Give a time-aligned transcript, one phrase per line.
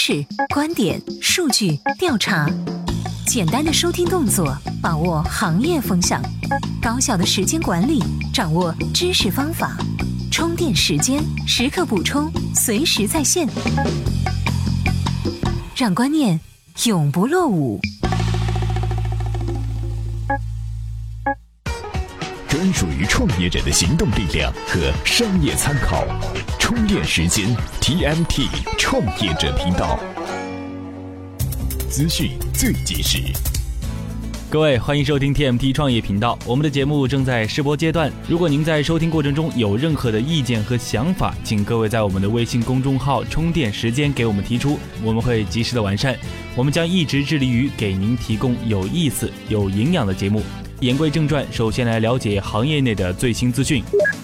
[0.00, 2.48] 是、观点、数据、调查，
[3.26, 6.22] 简单的收听动作，把握行业风向；
[6.80, 8.00] 高效的时间管理，
[8.32, 9.76] 掌握知识方法；
[10.30, 13.48] 充电时间，时刻补充，随时在线，
[15.74, 16.38] 让观念
[16.84, 17.80] 永不落伍。
[22.68, 26.04] 专属于创业者的行动力量和商业参考，
[26.58, 28.46] 充电时间 TMT
[28.76, 29.98] 创业者频道，
[31.88, 33.22] 资讯最及时。
[34.50, 36.38] 各位，欢迎收听 TMT 创业频道。
[36.44, 46.14] 我们的节目正在试播阶段，如果您在收听过程中有任何的意见和想法，请各位在我们的微信公众号“充电时间”给我们提出，我们会及时的完善。
[46.54, 50.42] 我们将一直致力于给您提供有意思、有营养的节目。
[50.80, 53.82] 言归正传，首先来了解行业内的最新资讯。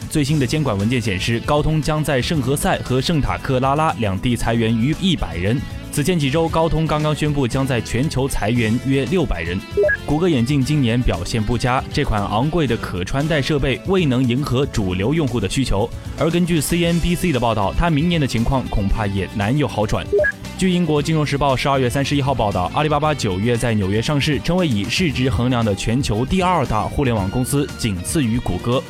[0.08, 5.60] 最新的监管文件显示，高通将在圣何塞和圣塔克拉拉两地裁员逾一百人。
[5.90, 9.58] 此前几周，高通刚刚宣布将在全球裁员约六百人。
[10.06, 15.90] 谷歌眼镜今年表现不佳，这款昂贵的可穿戴设备未能迎合主流用户的需求。
[16.16, 20.06] 而根据 CNBC 的报道，它明年的情况恐怕也难有好转。
[20.56, 28.80] 据英国金融时报十二月三十一号报道，阿里巴巴九月在纽约上市，成为以市值衡量的全球第二大互联网公司，仅次于谷歌。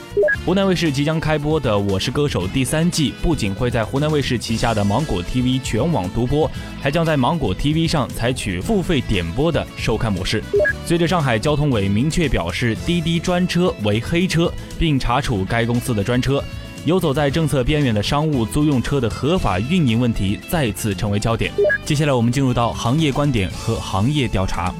[0.44, 6.48] 湖南卫视即将开播的《我是歌手》第三季，不仅会在湖南卫视旗下的芒果 TV 全网独播，
[6.82, 10.44] 还将在芒果 TV 上采取付费点播的收看模式。
[10.84, 16.44] 随着上海交通委明确表示滴滴专车为黑车，并查处该公司的专车。
[16.84, 21.50] 游走在政策边缘的商务租用车的合法运营问题再次成为焦点。
[21.82, 24.70] 接下来，我们进入到行业观点和行业调查，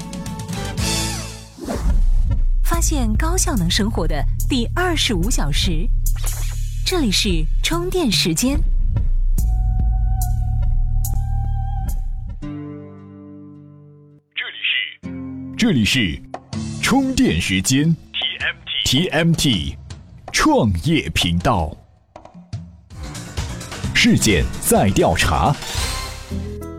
[2.63, 5.87] 发现高效能生活的第二十五小时。
[6.85, 8.59] 这里是充电时间。
[14.35, 16.21] 这里是这里是
[16.83, 17.95] 充电时间。
[18.85, 19.75] TMT TMT
[20.31, 21.75] 创业频道。
[24.07, 25.51] 事件在调查。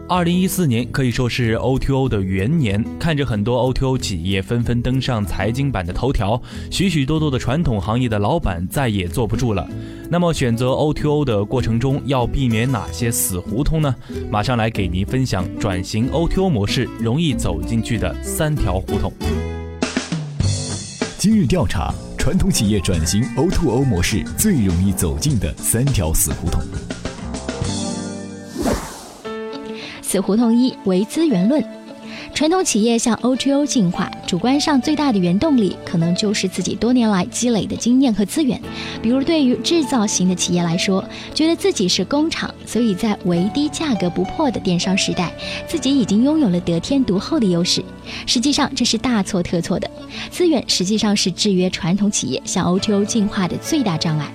[0.08, 9.68] 二零一四年可以说是 O T O 的元年，看着很多 O T O 企业纷纷登上财经版的头条，许许多多的传统行业的老板再也坐不住了。
[10.08, 13.92] 那么，选择 O T O 的过程中要避免哪些死胡同呢？
[14.30, 19.12] 马上来给您分享转型 O T O 模式容易走进去的三条胡同。
[21.18, 26.62] 今日调查：传统企业转型 O T O 模式最容易走进的三条死胡同。
[30.20, 31.64] 胡同一为资源论，
[32.34, 38.60] 传统企业向 O2O 进化，主观上最大的原动力可能就是自己多年来积累的经验和资源。
[39.00, 45.32] 比如，对于制造型的企业来说，觉得自己是工厂，所以在唯低价格不破的电商时代，
[45.68, 47.84] 自己已经拥有了得天独厚的优势。
[48.26, 49.88] 实际上，这是大错特错的。
[50.30, 54.28] 资源实际上是制约传统企业向 O2O 进化的最大障碍。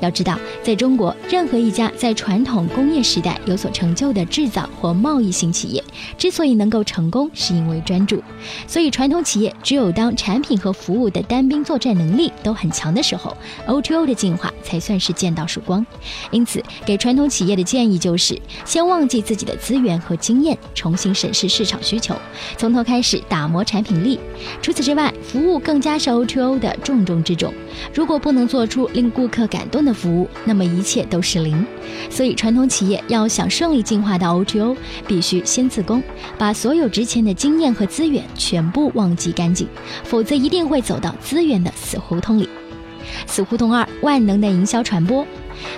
[0.00, 5.82] 要知道，在中国，任何一家在传统工业时代有所成就的制造或贸易型企业，
[6.18, 8.20] 之所以能够成功，是因为专注。
[8.66, 15.84] 所以，传统企业只有当产品和服务的单兵作战能力都很强的时候，O2O 的进化才算是见到曙光。
[16.30, 22.14] 因此，给传统企业的建议就是：先忘记自己的资源和经验，重新审视市场需求，
[22.56, 24.18] 从头开始打磨产品力。
[24.60, 27.52] 除此之外，服务更加是 O2O 的重中之重。
[27.94, 31.64] 如果不能做出令顾客感动的服务，那么一切都是零。
[32.10, 34.76] 所以，传统企业要想顺利进化到 O2O，
[35.06, 36.02] 必须先自宫，
[36.36, 39.66] 把所有值钱的经验和资源全部忘记干净，
[40.04, 42.48] 否则一定会走到资源的死胡同里。
[43.26, 45.26] 死胡同二：万能的营销传播。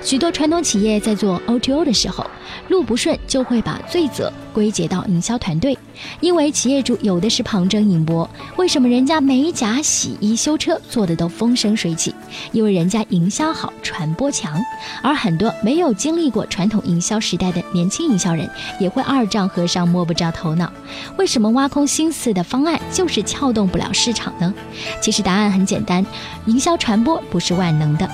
[0.02, 2.28] 许多传统企业在做 O2O 的时候，
[2.68, 5.76] 路不顺就会把罪责归结到营销团队，
[6.20, 8.28] 因为企业主有的是旁征引博。
[8.56, 12.14] 为什么人家美甲、洗衣、修车做的都风生水起？
[12.52, 14.60] 因为人家营销好，传播强。
[15.02, 18.48] 而很多没有经历过传统营销时代的年轻营销人，
[18.78, 20.72] 也会二丈和尚摸不着头脑。
[21.16, 24.52] 为什么挖空心思的方案就是撬动不了市场呢？
[25.00, 26.04] 其实答案很简单，
[26.46, 28.08] 营销传播不是万能的。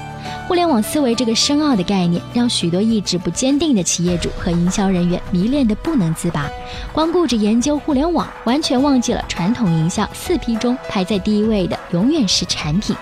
[0.46, 6.48] 互联网思维这个深奥的概念，让许多意志不坚定的企业主和营销人员迷恋的不能自拔。
[6.92, 12.94] 光顾着研究互联网，完全忘记了传统营销四 P 中排在第一位的永远是产品。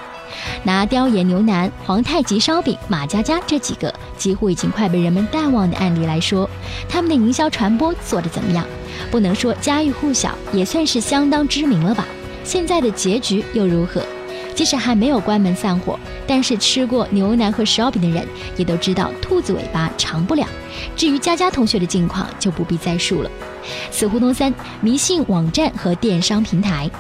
[0.63, 6.49] 拿雕爷牛腩、皇太极烧饼、马家家这几个几乎已经快被人们淡忘的案例来说，
[6.89, 8.67] 他们的营销传播做得怎么样？
[9.11, 12.07] 不能说家喻户晓，也算是相当知名了吧？
[12.43, 14.03] 现在的结局又如何？
[14.55, 20.47] 即使还没有关门散伙，但是吃过牛腩和烧饼的人也都知道兔子尾巴长不了。
[20.97, 23.31] 至于佳佳同学的近况，就不必再述了。
[23.91, 26.91] 死胡同三：迷信网站和电商平台。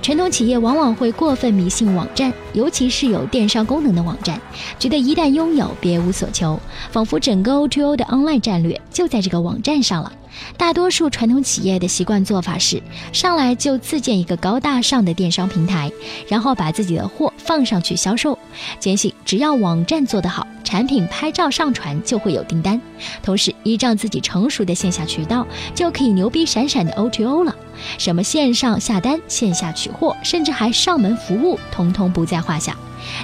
[0.00, 4.40] 传统企业往往会过分迷信网站，尤其是有电商功能的网站，
[4.78, 6.58] 觉得一旦拥有，别无所求，
[6.90, 10.12] 仿佛整个 O2O 的 online 战略就在这个网站上了。
[10.56, 12.82] 大多数传统企业的习惯做法是，
[13.12, 15.92] 上来就自建一个高大上的电商平台，
[16.26, 18.38] 然后把自己的货放上去销售，
[18.80, 22.80] 坚信只要网站做得好，产品拍照上传就会有订单，
[23.22, 27.54] 同时依仗自己成熟的线下渠道，就可以牛逼闪闪的 O2O 了。
[27.98, 32.76] 什么线上下单、线下取货，甚至还上门服务，通通不在话下。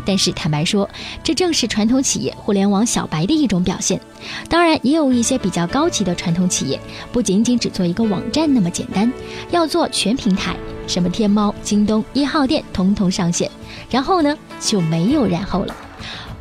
[0.05, 0.89] 但是坦白说，
[1.23, 4.01] 这正是传统企业互联网小白的一种表现。
[4.49, 6.81] 当然，也有一些比较高级的传统企业，
[7.13, 9.11] 不仅仅只做一个网站那么简单，
[9.51, 10.57] 要做全平台，
[10.89, 13.49] 什么天猫、京东、一号店，通通上线。
[13.89, 15.75] 然后呢，就没有然后了。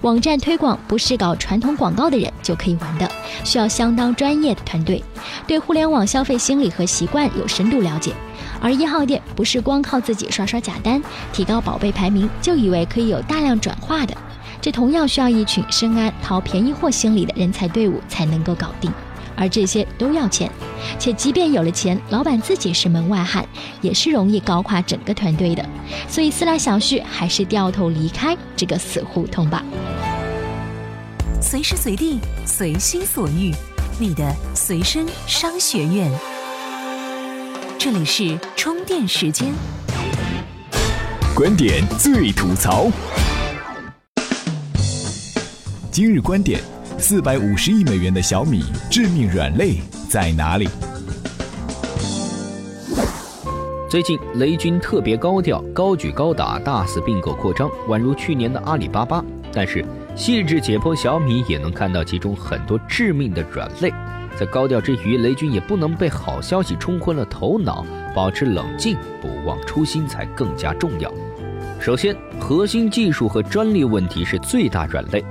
[0.08, 3.12] 网站推广不是搞传统广告的人就可以玩的，
[3.44, 5.04] 需要相当专业的团队，
[5.46, 8.14] 对互联网消费心理和习惯有深度了解。
[8.62, 14.16] 而一号店不是光靠自己刷刷假单，提高宝贝排名就以为可以有大量转化的，
[14.62, 18.90] 这同样需要一群深谙淘便宜货心理的人才队伍才能够搞定，
[19.38, 20.52] 而这些都要钱，
[20.98, 23.48] 且即便有了钱，老板自己是门外汉，
[23.82, 25.64] 也是容易搞垮整个团队的。
[26.10, 29.64] 所以思来想去，还是掉头离开这个死胡同吧。
[31.40, 33.54] 随时随地，随心所欲，
[34.00, 36.12] 你的随身商学院。
[37.78, 39.54] 这里是充电时间，
[41.36, 42.88] 观点最吐槽。
[45.92, 46.60] 今日观点：
[47.00, 49.76] 四百五十亿美元的小米致命软肋
[50.10, 50.68] 在哪里？
[53.88, 59.24] 最近雷军特别高调，高举高打，大肆并购扩张，宛如去年的阿里巴巴。
[59.54, 59.86] 但是
[60.16, 63.94] 细致解剖小米，也能看到其中很多致命的软肋。
[64.36, 67.86] 在高调之余，雷军也不能被好消息冲昏了头脑，
[68.16, 71.14] 保持冷静，不忘初心才更加重要。
[71.80, 75.24] 首先，核心技术和专利问题是最大软肋。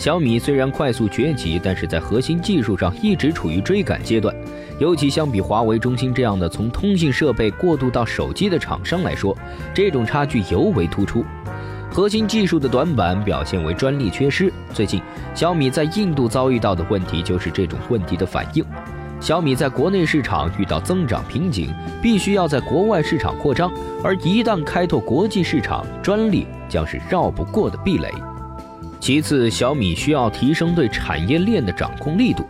[0.00, 4.34] 小米虽然快速崛起，但是在核心技术上一直处于追赶阶段，
[4.78, 9.36] 尤其相比华为、中兴这样的从通信设备过渡到手机的厂商来说，
[9.74, 11.22] 这种差距尤为突出。
[11.90, 14.50] 核心技术的短板表现为专利缺失。
[14.72, 15.02] 最近，
[15.34, 18.64] 小米在印度遭遇到的问题就是这种问题的反应。
[19.20, 21.70] 小米在国内市场遇到增长瓶颈，
[22.00, 23.70] 必须要在国外市场扩张，
[24.02, 28.10] 而一旦开拓国际市场，专利将是绕不过的壁垒。
[29.00, 32.44] 其次，小米需要提升对产业链的掌控力度。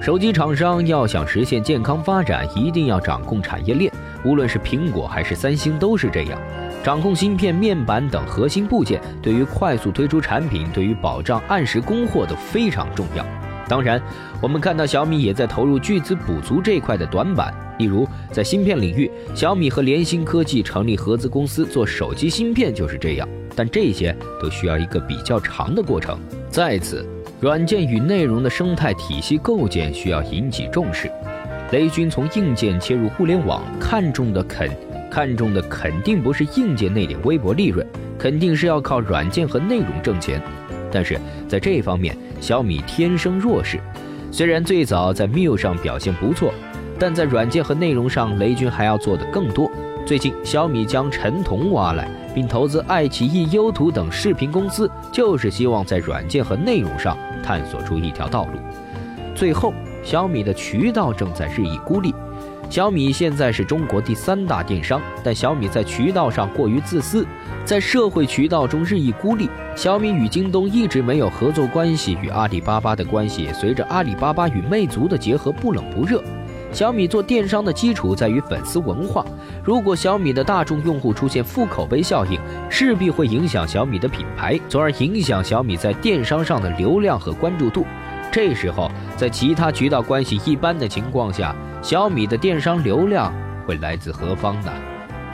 [0.00, 3.90] 手机厂商要想实现健康发展，一定要掌控产业链，
[4.22, 6.38] 无论是苹果还是三星都是这样。
[6.82, 13.24] 掌控芯片、面板等核心部件，对于快速推出产品、对于保障按时供货都非常重要。
[13.68, 14.00] 当然，
[14.40, 17.52] 我们看到小米也在投入巨资补足这块的短板。
[17.78, 23.28] 例如，在芯片领域，小米和联芯科技成立合资公司做手机芯片就是这样。
[23.56, 26.18] 但这些都需要一个比较长的过程。
[26.50, 27.04] 再次，
[27.40, 31.10] 软件与内容的生态体系构建需要引起重视。
[31.72, 34.70] 雷军从硬件切入互联网，看重的肯。
[35.10, 37.86] 看重的肯定不是硬件那点微薄利润，
[38.18, 40.42] 肯定是要靠软件和内容挣钱。
[40.90, 41.18] 但是
[41.48, 43.80] 在这方面，小米天生弱势。
[44.30, 46.52] 虽然最早在 Miu 上表现不错，
[46.98, 49.70] 但在软件和内容上，雷军还要做的更多。
[50.04, 58.58] 最近，小米将陈彤挖来，并投资爱奇艺、优图等视频公司，就是希望在软件和内容上探索出一条道路。
[59.34, 59.72] 最后，
[60.02, 62.14] 小米的渠道正在日益孤立。
[62.70, 67.24] 小米现在是中国第三大电商，但小米在渠道上过于自私，
[67.64, 69.48] 在社会渠道中日益孤立。
[69.76, 76.22] 小米与京东一直没有合作关系，与阿里巴巴的关系随着阿里巴巴与魅族的结合不冷不热。
[76.72, 79.24] 小米做电商的基础在于粉丝文化，
[79.62, 87.86] 如果小米的大众用户出现负口碑效应，势必会影响小米的品牌，从而影响小米在电商上的流量和关注度。
[88.34, 93.32] 这时候，在其他渠道关系一般的情况下，小米的电商流量
[93.64, 94.72] 会来自何方呢？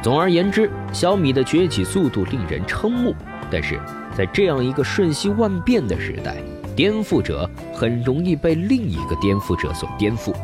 [0.03, 3.17] 总而言之，小米的崛起速度令人瞠目。
[3.51, 3.81] 但是
[4.15, 6.37] 在这样一个瞬息万变的时代，
[6.77, 10.35] 颠覆者很容易被另一个颠覆者所颠覆。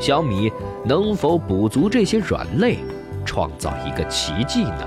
[0.00, 0.50] 小米
[0.84, 2.80] 能否补足这些软肋，
[3.24, 4.84] 创造一个奇迹呢？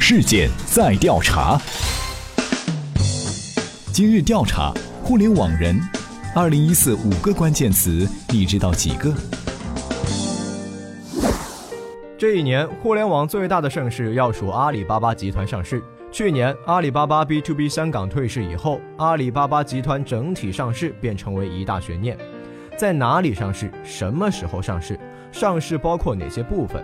[0.00, 1.56] 事件在调查。
[3.92, 4.74] 今日调查。
[5.12, 5.78] 互联网人，
[6.34, 9.12] 二零一四五个关键词，你知道几个？
[12.16, 15.84] 这一年，互联网最大的盛事要数阿里巴巴集团上市。
[16.10, 22.16] 去年阿里巴巴 B to B 香港退市以后，阿里巴巴集团整体上市便成为一大悬念。
[22.78, 23.70] 在哪里上市？
[23.84, 24.98] 什么时候上市？
[25.30, 26.82] 上市包括哪些部分？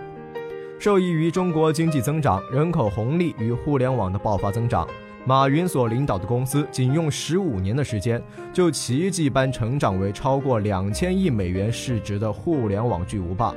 [0.79, 4.87] 受益于中国经济增长、人口红利与互联网的爆发增长，
[5.29, 8.19] 马云所领导的公司仅用十五年的时间，
[8.51, 13.55] 就奇迹般成长为超过两千亿美元市值的互联网巨无霸。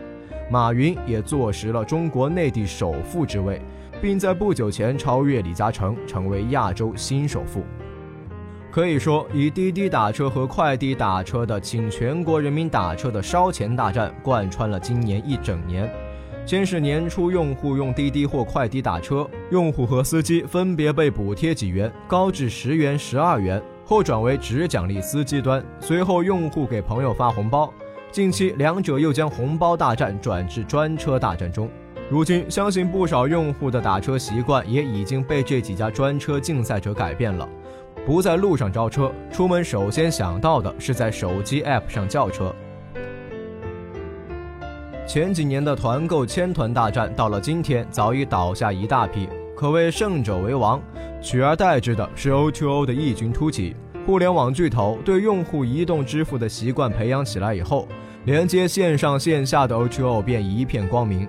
[0.50, 3.62] 马云也坐实了中国内地首富之位。
[4.02, 7.64] 并在不久前超越李嘉诚，成为亚洲新首富。
[8.70, 15.88] 可以说，以滴滴打车和快滴打车的“请全国人民打车”的烧钱大战，贯穿了今年一整年。
[16.46, 27.72] 先是年初用户用滴滴或快滴打车，用户和司机分别被补贴几元，高至十元、十二元，后转为只奖励司机端，随后用户给朋友发红包。
[28.12, 31.70] 近期，两者又将红包大战转至专车大战中。
[32.10, 37.48] 如今，相信不少用户的打车习惯也已经被这几家专车竞赛者改变了。
[38.06, 42.54] 不在路上招车，出门首先想到的是在手机 App 上叫车。
[45.14, 49.28] 前几年的团购千团大战，到了今天早已倒下一大批，
[49.58, 50.82] 可谓胜者为王。
[51.22, 53.76] 取而代之的是 O2O 的异军突起。
[54.06, 57.90] 互联网巨头对用户移动支付的习惯培养起来以后，
[58.24, 61.28] 连接线上线下的 O2O 便一片光明。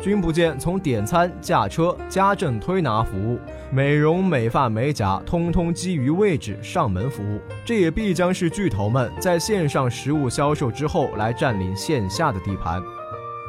[0.00, 3.38] 君不见，从点餐、驾车、家政推拿服务、
[3.70, 7.38] 美容美发美甲，通通基于位置上门服务。
[7.62, 12.82] 这也必将是巨头们在线上实物销售之后来占领线下的地盘。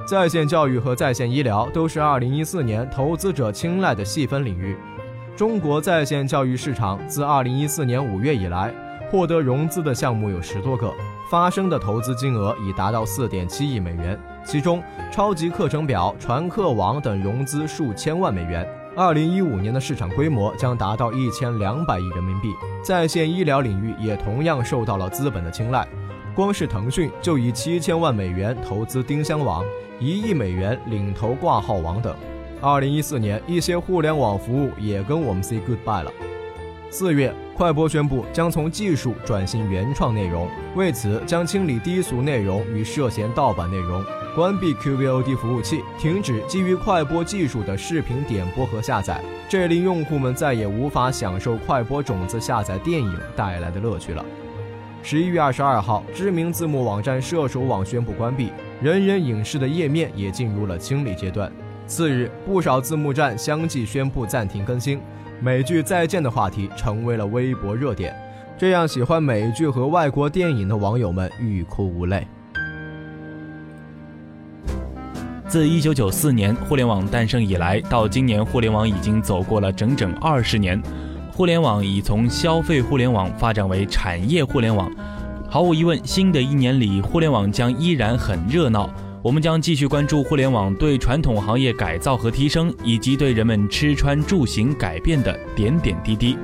[0.10, 4.76] 在线教育和在线医疗都是2014年投资者青睐的细分领域。
[5.38, 8.74] 中国在线教育市场自2014年5月以来，
[9.12, 10.92] 获得融资的项目有十多个。
[11.30, 18.68] 发生的投资金额已达到四点七亿美元，其中超级课程表、传课网等融资数千万美元。
[18.98, 22.52] 二零一五年的市场规模将达到一千两百亿人民币。
[22.84, 25.88] 在线医疗领域也同样受到了资本的青睐，
[26.36, 29.64] 光是腾讯就以七千万美元投资丁香网，
[30.00, 32.16] 一亿美元领投挂号网等。
[32.62, 36.12] 二零一四年，一些互联网服务也跟我们 say goodbye 了。
[36.90, 44.04] 四月，快播宣布将从技术转型原创内容，为此将清理低俗内容与涉嫌盗版内容，
[44.36, 54.26] 关闭 QVOD 服务器，停止基于快播技术的视频点播和下载，这令用户们再也无法享受快播种子下载电影带来的乐趣了。
[55.02, 58.52] 十一月二十二号，知名字幕网站射手网宣布关闭，
[58.82, 61.52] 人人影视的页面也进入了清理阶段。
[61.88, 65.00] 次日，不少字幕站相继宣布暂停更新。
[65.42, 68.14] 美剧再见的话题成为了微博热点，
[68.58, 72.28] 这让喜欢美剧和外国电影的网友们欲哭无泪。
[75.48, 80.80] 自一九九四年互联网诞生以来，到今年，互联网已经走过了整整二十年。
[81.40, 84.92] 互联网已从消费互联网发展为产业互联网。
[85.50, 88.94] 毫无疑问，新的一年里，互联网将依然很热闹。
[89.24, 96.38] 我们将继续关注互联网对传统行业改造和提升，以及对人们吃穿住行改变的点点滴滴。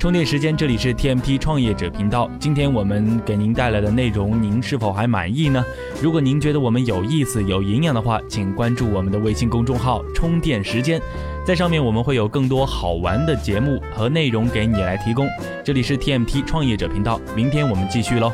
[0.00, 2.30] 充电时间，这里是 TMT 创业者频道。
[2.38, 5.62] 今天我们给您带来的内容，您是否还满意呢？
[6.00, 10.98] 如果您觉得我们有意思、有营养的话，请关注我们的微信公众号“充电时间”，
[11.44, 15.28] 在上面我们会有更多好玩的节目和内容给你来提供。
[15.62, 18.32] 这里是 TMT 创业者频道，明天我们继续喽。